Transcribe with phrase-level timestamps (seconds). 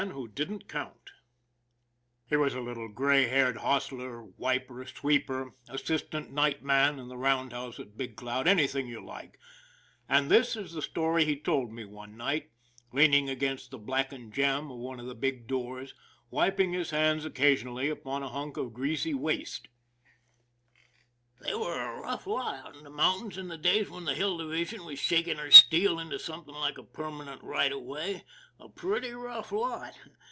[0.09, 1.11] WHO DIDN'T COUNT
[2.25, 7.79] HE was a little gray haired hostler, wiper, sweeper, assistant night man in the roundhouse
[7.79, 9.37] at Big Cloud, anything you like,
[10.09, 12.49] and this is the story he told me one night,
[12.91, 15.93] leaning against the blackened jamb of one of the big doors,
[16.31, 19.67] wiping his hands occasionally upon a hunk of greasy waste.
[21.43, 24.37] They were a rough lot out in the mountains in the days when the Hill
[24.37, 28.23] Division was shaking her steel into something like a permanent right of way
[28.59, 29.95] a pretty rough lot.